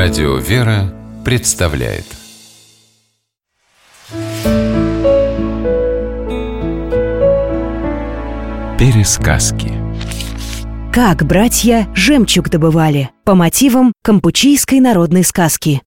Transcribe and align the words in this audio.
Радио 0.00 0.36
«Вера» 0.36 0.94
представляет. 1.24 2.04
Пересказки. 8.78 9.72
Как 10.92 11.26
братья 11.26 11.88
жемчуг 11.96 12.48
добывали 12.48 13.10
по 13.24 13.34
мотивам 13.34 13.92
кампучийской 14.04 14.78
народной 14.78 15.24
сказки. 15.24 15.82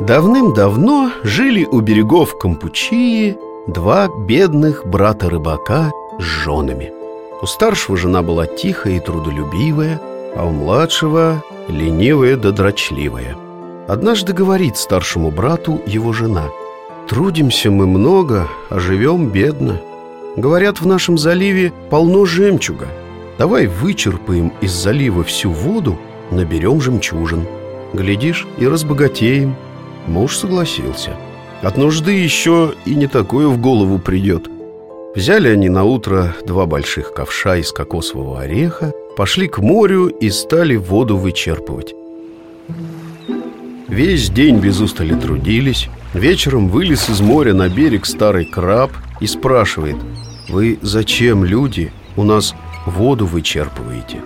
Давным-давно 0.00 1.12
жили 1.22 1.64
у 1.66 1.80
берегов 1.80 2.36
Кампучии 2.36 3.36
два 3.68 4.08
бедных 4.26 4.84
брата-рыбака 4.84 5.92
с 6.18 6.22
женами. 6.24 6.90
У 7.40 7.46
старшего 7.46 7.96
жена 7.96 8.22
была 8.22 8.48
тихая 8.48 8.96
и 8.96 9.00
трудолюбивая, 9.00 10.00
а 10.34 10.46
у 10.46 10.50
младшего 10.50 11.44
ленивая 11.68 12.36
да 12.36 12.50
дрочливая. 12.50 13.36
Однажды 13.86 14.32
говорит 14.32 14.76
старшему 14.76 15.30
брату 15.30 15.80
его 15.86 16.12
жена 16.12 16.48
«Трудимся 17.08 17.70
мы 17.70 17.86
много, 17.86 18.48
а 18.68 18.78
живем 18.78 19.28
бедно. 19.28 19.80
Говорят, 20.36 20.80
в 20.80 20.86
нашем 20.86 21.16
заливе 21.16 21.72
полно 21.88 22.26
жемчуга. 22.26 22.86
Давай 23.38 23.66
вычерпаем 23.66 24.52
из 24.60 24.72
залива 24.72 25.24
всю 25.24 25.50
воду, 25.50 25.98
наберем 26.30 26.80
жемчужин. 26.80 27.46
Глядишь, 27.94 28.46
и 28.58 28.66
разбогатеем». 28.66 29.56
Муж 30.06 30.36
согласился. 30.36 31.16
От 31.62 31.76
нужды 31.76 32.12
еще 32.12 32.74
и 32.84 32.94
не 32.94 33.06
такое 33.06 33.48
в 33.48 33.58
голову 33.58 33.98
придет. 33.98 34.48
Взяли 35.18 35.48
они 35.48 35.68
на 35.68 35.82
утро 35.82 36.36
два 36.46 36.66
больших 36.66 37.12
ковша 37.12 37.56
из 37.56 37.72
кокосового 37.72 38.42
ореха 38.42 38.92
пошли 39.16 39.48
к 39.48 39.58
морю 39.58 40.06
и 40.06 40.30
стали 40.30 40.76
воду 40.76 41.16
вычерпывать. 41.16 41.92
Весь 43.88 44.30
день 44.30 44.58
без 44.58 44.80
устали 44.80 45.16
трудились. 45.16 45.88
Вечером 46.14 46.68
вылез 46.68 47.10
из 47.10 47.20
моря 47.20 47.52
на 47.52 47.68
берег 47.68 48.06
старый 48.06 48.44
краб 48.44 48.92
и 49.20 49.26
спрашивает 49.26 49.96
«Вы 50.48 50.78
зачем, 50.82 51.44
люди, 51.44 51.90
у 52.16 52.22
нас 52.22 52.54
воду 52.86 53.26
вычерпываете?» 53.26 54.18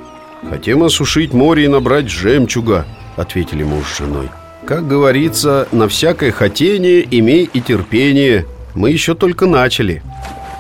«Хотим 0.51 0.83
осушить 0.83 1.33
море 1.33 1.65
и 1.65 1.69
набрать 1.69 2.11
жемчуга»,— 2.11 2.85
ответили 3.17 3.63
муж 3.63 3.87
с 3.87 3.97
женой 3.97 4.29
Как 4.67 4.87
говорится, 4.87 5.67
на 5.73 5.89
всякое 5.89 6.33
хотение 6.33 7.03
имей 7.11 7.49
и 7.51 7.63
терпение 7.63 8.45
Мы 8.75 8.91
еще 8.91 9.15
только 9.15 9.47
начали 9.47 10.03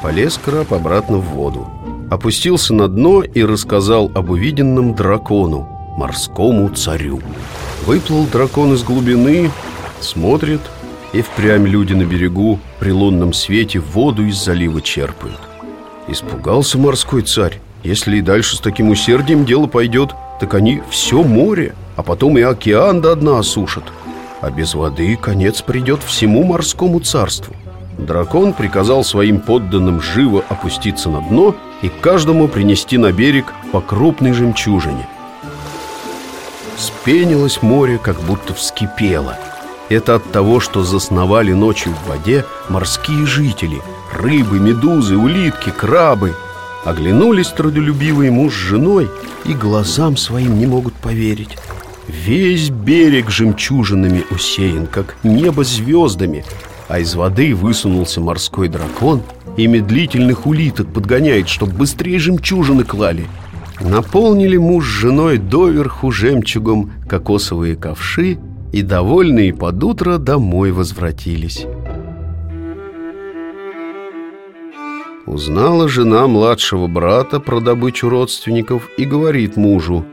Полез 0.03 0.39
краб 0.42 0.72
обратно 0.72 1.19
в 1.19 1.28
воду 1.28 1.69
опустился 2.12 2.75
на 2.75 2.89
дно 2.89 3.22
и 3.22 3.42
рассказал 3.42 4.11
об 4.14 4.31
увиденном 4.31 4.94
дракону, 4.94 5.67
морскому 5.97 6.69
царю. 6.69 7.22
Выплыл 7.86 8.27
дракон 8.27 8.75
из 8.75 8.83
глубины, 8.83 9.50
смотрит, 10.00 10.61
и 11.14 11.22
впрямь 11.22 11.67
люди 11.67 11.94
на 11.94 12.05
берегу 12.05 12.59
при 12.78 12.91
лунном 12.91 13.33
свете 13.33 13.78
воду 13.78 14.27
из 14.27 14.36
залива 14.36 14.83
черпают. 14.83 15.41
Испугался 16.06 16.77
морской 16.77 17.22
царь. 17.22 17.61
Если 17.83 18.19
и 18.19 18.20
дальше 18.20 18.56
с 18.56 18.61
таким 18.61 18.91
усердием 18.91 19.47
дело 19.47 19.66
пойдет, 19.66 20.11
так 20.39 20.53
они 20.53 20.83
все 20.91 21.22
море, 21.22 21.75
а 21.97 22.03
потом 22.03 22.37
и 22.37 22.42
океан 22.42 23.00
до 23.00 23.16
дна 23.16 23.39
осушат. 23.39 23.84
А 24.42 24.50
без 24.50 24.75
воды 24.75 25.16
конец 25.16 25.62
придет 25.62 26.03
всему 26.03 26.44
морскому 26.44 27.00
царству. 27.00 27.55
Дракон 28.06 28.53
приказал 28.53 29.05
своим 29.05 29.41
подданным 29.41 30.00
живо 30.00 30.45
опуститься 30.48 31.08
на 31.08 31.20
дно 31.20 31.55
и 31.83 31.89
каждому 31.89 32.48
принести 32.48 32.98
на 32.98 33.12
берег 33.12 33.53
по 33.72 33.81
крупной 33.81 34.33
жемчужине. 34.33 35.09
Спенилось 36.77 37.62
море, 37.62 37.98
как 37.98 38.20
будто 38.20 38.55
вскипело. 38.55 39.39
Это 39.89 40.14
от 40.17 40.33
того, 40.33 40.59
что 40.59 40.83
засновали 40.83 41.53
ночью 41.53 41.93
в 41.93 42.09
воде 42.09 42.47
морские 42.69 43.26
жители 43.26 43.82
Рыбы, 44.15 44.59
медузы, 44.59 45.16
улитки, 45.16 45.71
крабы 45.71 46.34
Оглянулись 46.84 47.49
трудолюбивый 47.49 48.31
муж 48.31 48.55
с 48.55 48.56
женой 48.56 49.10
И 49.44 49.53
глазам 49.53 50.16
своим 50.16 50.59
не 50.59 50.66
могут 50.66 50.94
поверить 50.94 51.59
Весь 52.09 52.71
берег 52.71 53.31
жемчужинами 53.31 54.25
усеян, 54.31 54.87
как 54.87 55.16
небо 55.22 55.62
звездами 55.62 56.44
а 56.92 56.98
из 56.98 57.14
воды 57.14 57.54
высунулся 57.54 58.20
морской 58.20 58.69
дракон 58.69 59.22
и 59.56 59.66
медлительных 59.66 60.47
улиток 60.47 60.92
подгоняет, 60.92 61.48
чтоб 61.48 61.70
быстрее 61.70 62.19
жемчужины 62.19 62.84
клали. 62.84 63.28
Наполнили 63.80 64.58
муж 64.58 64.84
с 64.84 64.91
женой 64.91 65.38
доверху 65.38 66.10
жемчугом 66.10 66.92
кокосовые 67.08 67.76
ковши 67.76 68.38
и, 68.75 68.82
довольные 68.82 69.54
под 69.54 69.82
утро, 69.82 70.19
домой 70.19 70.70
возвратились. 70.70 71.64
Узнала 75.25 75.88
жена 75.88 76.26
младшего 76.26 76.88
брата 76.88 77.41
про 77.41 77.60
добычу 77.60 78.10
родственников 78.10 78.91
и 78.98 79.06
говорит 79.06 79.56
мужу 79.56 80.04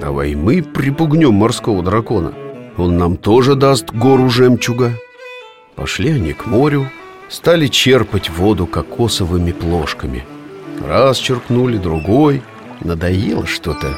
«Давай 0.00 0.34
мы 0.34 0.64
припугнем 0.64 1.34
морского 1.34 1.80
дракона, 1.84 2.32
он 2.76 2.98
нам 2.98 3.18
тоже 3.18 3.54
даст 3.54 3.92
гору 3.92 4.28
жемчуга». 4.28 4.94
Пошли 5.76 6.12
они 6.12 6.32
к 6.32 6.46
морю, 6.46 6.90
стали 7.28 7.66
черпать 7.66 8.30
воду 8.30 8.66
кокосовыми 8.66 9.52
плошками. 9.52 10.24
Раз 10.86 11.18
черпнули, 11.18 11.78
другой. 11.78 12.42
Надоело 12.80 13.46
что-то. 13.46 13.96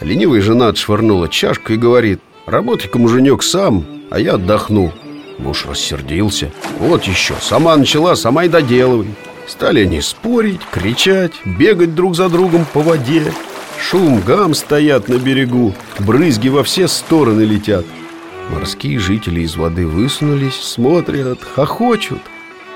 Ленивая 0.00 0.40
жена 0.40 0.68
отшвырнула 0.68 1.28
чашку 1.28 1.72
и 1.72 1.76
говорит, 1.76 2.20
«Работай-ка, 2.46 2.98
муженек, 2.98 3.42
сам, 3.42 3.84
а 4.10 4.18
я 4.18 4.34
отдохну». 4.34 4.92
Муж 5.38 5.66
рассердился. 5.66 6.50
«Вот 6.78 7.04
еще, 7.04 7.34
сама 7.40 7.76
начала, 7.76 8.16
сама 8.16 8.44
и 8.44 8.48
доделывай». 8.48 9.08
Стали 9.46 9.80
они 9.80 10.00
спорить, 10.00 10.60
кричать, 10.70 11.32
бегать 11.44 11.94
друг 11.94 12.16
за 12.16 12.28
другом 12.28 12.64
по 12.72 12.80
воде. 12.80 13.32
Шум, 13.80 14.20
гам 14.20 14.54
стоят 14.54 15.08
на 15.08 15.16
берегу, 15.16 15.74
брызги 15.98 16.48
во 16.48 16.62
все 16.62 16.88
стороны 16.88 17.42
летят. 17.42 17.84
Морские 18.50 18.98
жители 18.98 19.40
из 19.40 19.56
воды 19.56 19.86
высунулись, 19.86 20.54
смотрят, 20.54 21.42
хохочут. 21.42 22.20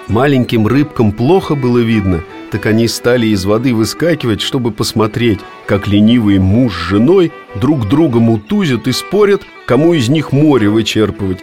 Маленьким 0.08 0.66
рыбкам 0.66 1.12
плохо 1.12 1.54
было 1.56 1.78
видно, 1.78 2.22
так 2.50 2.66
они 2.66 2.86
стали 2.86 3.26
из 3.26 3.44
воды 3.44 3.74
выскакивать, 3.74 4.40
чтобы 4.40 4.70
посмотреть, 4.70 5.40
как 5.66 5.88
ленивый 5.88 6.38
муж 6.38 6.74
с 6.74 6.88
женой 6.90 7.32
друг 7.56 7.88
друга 7.88 8.20
мутузят 8.20 8.86
и 8.86 8.92
спорят, 8.92 9.42
кому 9.66 9.94
из 9.94 10.08
них 10.08 10.30
море 10.32 10.68
вычерпывать. 10.68 11.40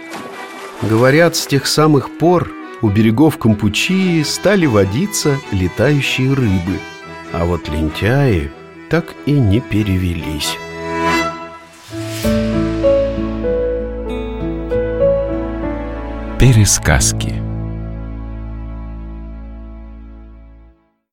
Говорят, 0.81 1.35
с 1.35 1.45
тех 1.45 1.67
самых 1.67 2.09
пор 2.17 2.51
у 2.81 2.89
берегов 2.89 3.37
Кампучии 3.37 4.23
стали 4.23 4.65
водиться 4.65 5.37
летающие 5.51 6.33
рыбы, 6.33 6.79
а 7.33 7.45
вот 7.45 7.69
лентяи 7.69 8.51
так 8.89 9.13
и 9.25 9.31
не 9.31 9.59
перевелись. 9.59 10.57
Пересказки 16.43 17.42